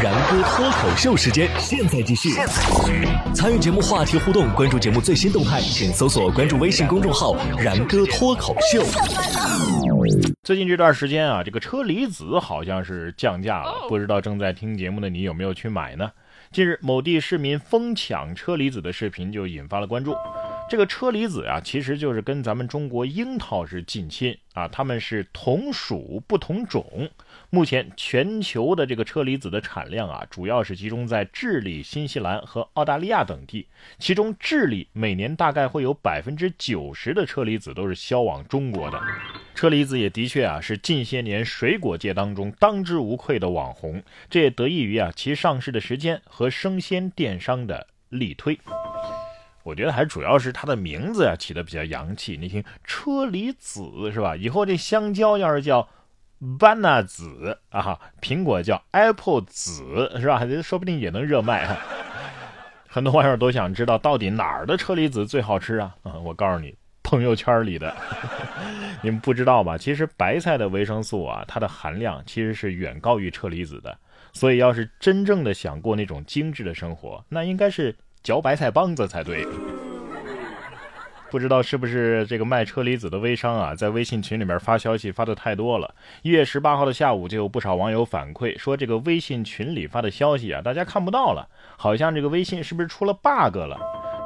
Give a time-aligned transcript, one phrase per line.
[0.00, 2.30] 然哥脱口秀时间，现在继续。
[3.34, 8.84] 参与节目话题互动，关注节目最新动态，请搜索关注微信公众号“然哥脱口秀”。
[10.44, 16.08] 最近这段时间啊，这个车厘子好像是降价了，不知道正在听节目的你有没有去买呢？
[16.52, 20.14] 近日，某地市民疯抢车厘子的视频就引发了关注。
[20.68, 27.08] 这个车厘子啊，其实就是跟咱们中国樱桃是近亲啊，它们是同属不同种。
[27.48, 33.66] 目前全球的这个车厘子的产量啊，主要是集中在智利、新西兰和澳大利亚等地。
[33.98, 39.00] 其中，智利每年大概会有百分之九十的车厘子都是销往中国的。
[39.54, 44.02] 车厘子也的确啊，是近些年水果界当中当之无愧的网红。
[44.28, 48.58] 这也得益于啊其上市的时间和生鲜电商的力推。
[49.68, 52.38] 我觉得还主要是它的名字呀起的比较洋气。
[52.40, 54.34] 你听，车厘子是吧？
[54.34, 55.86] 以后这香蕉要是叫
[56.40, 60.46] banana 子啊，苹果叫 apple 子是吧？
[60.46, 61.76] 这说不定也能热卖。
[62.88, 65.94] 很多网友都想知道到底哪儿的车厘子最好吃啊？
[66.02, 67.94] 啊，我告诉你，朋友圈里的。
[69.04, 69.76] 你们不知道吧？
[69.76, 73.98] 其实白菜的维生素啊，它的含量其实是远高于车厘子的。
[74.32, 77.94] 所以要是真正的想过那种精致的生活，那应该是。
[78.22, 79.46] 嚼白菜帮子才对，
[81.30, 85.94] 不知道是不是这个卖车厘子的微商啊，在微信群里面发消息发的太多了。
[86.22, 93.78] 一月十八号的下午，就有不少网友反馈说，这个微信群里发的消息啊，大家看不到了，好像这个微信是不是出了 bug 了？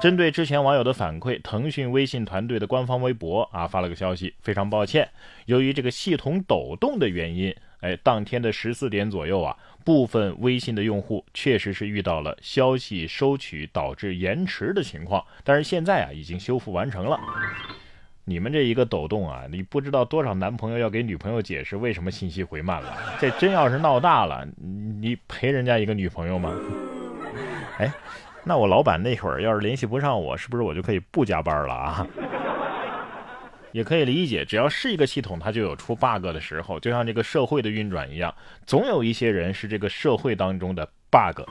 [0.00, 5.06] 针对之前网友的反馈，腾讯微信团队的官方微博啊发了个消息，非常抱歉，
[5.44, 7.54] 由于这个系统抖动的原因。
[7.80, 17.18] 哎，当天的十四点左右啊，部分微信的用户确实是遇到了消息收取导致延迟的情况，但是现在啊已经修复完成了。
[18.24, 22.96] 你们这一个抖动啊，你不知道多少男朋友要给女朋友解释为什么信息回慢了。
[23.18, 24.46] 这真要是闹大了，
[25.00, 26.54] 你赔人家一个女朋友吗？
[27.78, 27.92] 哎，
[28.44, 32.06] 那我老板那会儿要是联系不上我，是不是我就可以不加班了啊？
[33.72, 38.34] 也可以理解，只要是一个系统，它就有出 bug 的时候，就像这个社会的运转一样，
[38.66, 41.42] 总有一些人是这个社会当中的 bug。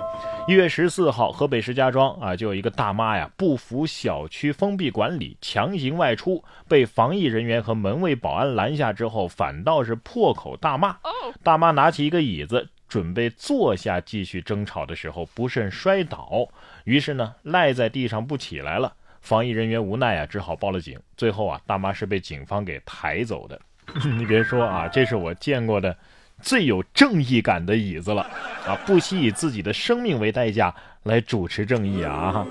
[0.47, 10.97] 一月十四号，河北石家庄啊，就有一个大妈呀，不服小区封闭管理，强行外出，被防疫人员和门卫保安拦下之后，反倒是破口大骂。
[11.43, 16.49] 大妈拿起一个椅子，准备坐下继续争吵的时候，不慎摔倒，
[16.85, 18.93] 于是呢，赖在地上不起来了。
[19.21, 20.99] 防疫人员无奈啊，只好报了警。
[21.17, 23.59] 最后啊，大妈是被警方给抬走的。
[24.17, 25.97] 你别说啊，这是我见过的
[26.41, 28.21] 最有正义感的椅子了
[28.65, 28.75] 啊！
[28.85, 32.45] 不惜以自己的生命为代价来主持正义啊！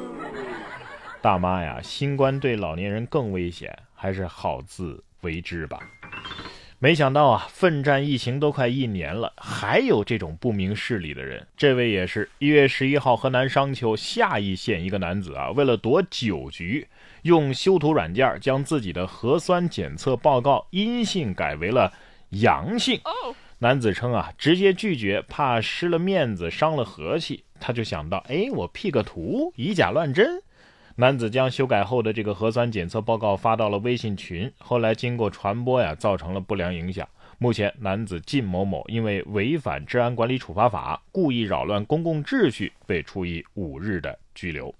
[1.23, 5.79] 大妈呀，新冠对老年人更危险，还是好自为之吧。
[6.81, 11.44] 没想到啊，奋战疫情都快一年了，还有这种不明事理的人。
[11.56, 16.87] 这位也是一月十一号，河南商丘夏邑县一个男子啊，为了躲酒局，
[17.22, 21.93] 用修图软件将自己的核酸检测报告阴性改为了
[22.31, 23.00] 阳性。
[23.59, 27.43] 男子称啊，直接拒绝，怕失了面子，伤了和气。
[27.59, 30.41] 他就想到，哎，我 P 个图，以假乱真。
[31.01, 37.09] 男子将修改后的这个核酸检测报告发到了微信群，后来经过传播呀，造成了不良影响。
[37.39, 44.75] 目前，男子靳某某因为违反治安管理处罚法，故意扰乱公共秩序，被处以五日的拘留。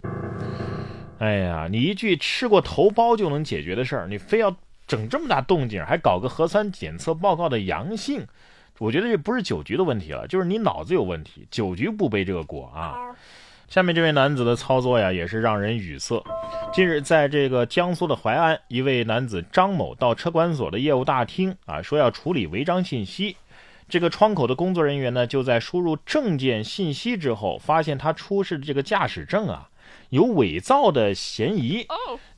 [1.21, 4.53] 哎呀，你一句吃过头孢就能解决的事儿，你非要
[4.89, 8.27] 整这么大动静，还搞个核酸检测报告的阳性，
[8.81, 11.47] 我觉得这不是酒局的问题了，就是你脑子有问题。
[11.49, 12.97] 酒局不背这个锅啊。
[13.69, 16.25] 下面这位男子的操作呀，也是让人语塞。
[16.73, 23.37] 近日，在这个江苏的淮安，一位男子张某到车管所的业务大厅啊，说要处理违章信息。
[23.87, 29.69] 这个窗口的工作人员呢，就在输入证件信息之后，发现他出示的这个驾驶证啊，
[30.09, 31.87] 有伪造的嫌疑。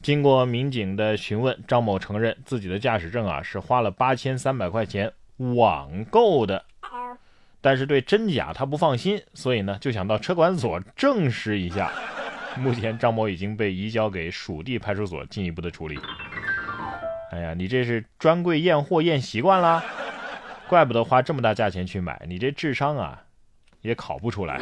[0.02, 6.64] 经过民警的询问，张某承认自己的驾驶证啊，是花了八千三百块钱网购的。
[7.60, 11.92] 但是对真假他不放心，所以呢就想到车管所证实一下。
[12.56, 15.98] 目前张某已经被移交给属地派出所进一步的处理。
[17.30, 19.84] 哎呀，你这是专柜验货验习惯了，
[20.68, 23.22] 怪不得花这么大价钱去买，你这智商啊
[23.82, 24.60] 也考不出来。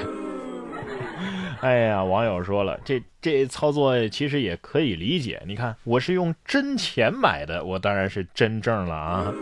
[1.61, 5.43] 哎呀，网友说了，这这操作其实也可以理解。
[5.47, 9.33] 你看，我是用真钱买的，我当然是真证了啊。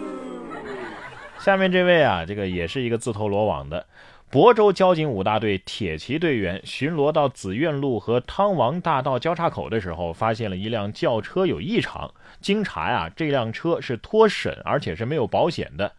[1.39, 3.87] 下面这位啊，这个也是一个自投罗网的。
[4.31, 12.13] 亳州交警五大队铁骑队员巡逻到紫苑路和汤王大道交叉口的时候，发现了一辆轿车有异常。
[12.41, 15.93] 经查呀，这辆车是脱审，而且是没有保险的。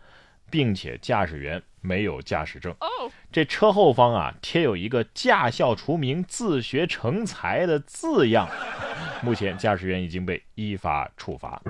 [0.50, 2.74] 并且驾驶员没有驾驶证。
[3.32, 8.48] 这车后方啊贴有一个“驾校除名，自学成才”的字样。
[9.22, 11.62] 目前驾驶员已经被依法处罚。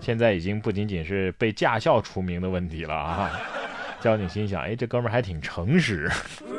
[0.00, 3.30] 现在已经不仅仅是被驾校除名的问题了啊！
[4.00, 6.10] 交警心想：哎，这哥们儿还挺诚实。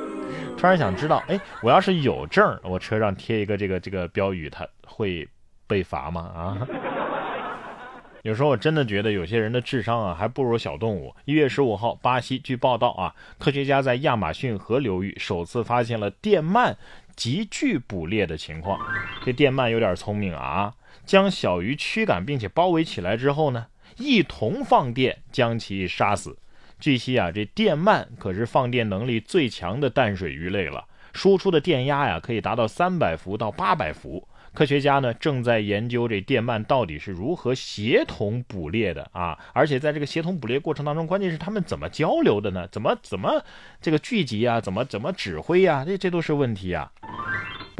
[0.57, 5.27] 突然想知道，哎，我要是有证，我车上贴一个这个这个标语，他会
[5.65, 6.21] 被罚吗？
[6.21, 6.67] 啊？
[8.21, 11.15] 有时候我真的觉得有些人的智商啊，还不如小动物。
[11.25, 16.75] 一月十五号，巴西据报道啊，科学家在亚马逊河流域首次发现了电鳗
[17.15, 18.79] 急剧捕猎的情况。
[19.25, 20.71] 这电鳗有点聪明啊，
[21.05, 23.67] 将小鱼驱赶并且包围起来之后呢，
[23.97, 26.37] 一同放电将其杀死。
[26.79, 34.27] 据悉啊，这电鳗可是放电能力最强的淡水鱼类了，输出的电压呀可以达到三百伏到八百伏。
[34.53, 39.39] 科学家呢正在研究这电鳗到底是如何协同捕猎的啊！
[39.53, 42.67] 而且在这个协同捕猎过程当中，关键是他们怎么交流的呢？
[42.69, 43.41] 怎么怎么
[43.79, 44.59] 这个聚集啊？
[44.59, 45.85] 怎么怎么指挥呀？
[45.85, 46.91] 这这都是问题啊！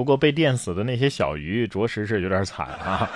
[0.02, 3.08] 不过被电死的那些小鱼，着实是有点惨啊！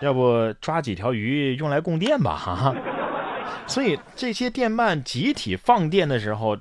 [0.00, 2.36] 要不抓几条鱼用来供电吧？
[2.36, 2.76] 哈！
[3.66, 6.58] 所以这些电鳗集体放电的时候，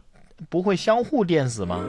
[0.49, 1.83] 不会相互电死吗？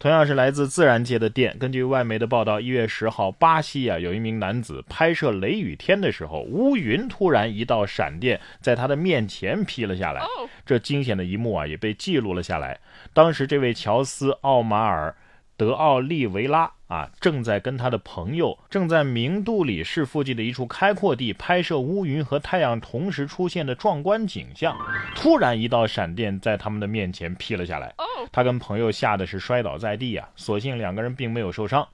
[0.00, 1.56] 同样是来自自然界的电。
[1.56, 10.20] 根据外媒的报道，一月十号，巴西啊有一名男子拍摄雷雨天的时候，乌云突然一道闪电在他的面前劈了下来。
[10.66, 12.80] 这惊险的一幕啊也被记录了下来。
[13.12, 15.14] 当时这位乔斯·奥马尔。
[15.58, 24.76] 德奥利维拉啊，正在跟他的朋友正在明杜里市附近的一处开阔地拍摄乌云和太阳同时出现的壮观景象。
[25.16, 27.92] 突然，一道闪电在他们的面前劈了下来。
[28.30, 31.86] 他跟朋友吓得是摔倒在地啊，所幸两个人并没有受伤。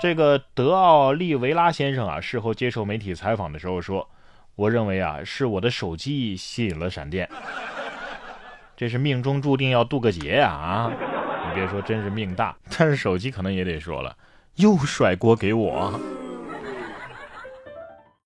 [0.00, 4.08] 这个德奥利维拉先生啊，事后接受媒体采访的时候说
[4.56, 7.28] ：“我认为啊，是我的手机吸引了闪电，
[8.78, 10.92] 这是命中注定要渡个劫呀！”啊。
[11.54, 14.14] 别说真是命大， 但是手机可能也得说了，
[14.56, 15.98] 又甩锅给我。